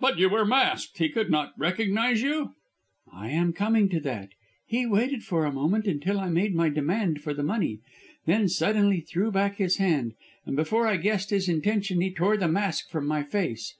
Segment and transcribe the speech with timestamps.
[0.00, 2.56] "But you were masked: he could not recognise you?"
[3.12, 4.30] "I am coming to that.
[4.66, 7.78] He waited for a moment, until I made my demand for the money,
[8.26, 10.14] then suddenly threw back his hand,
[10.44, 13.76] and before I guessed his intention he tore the mask from my face.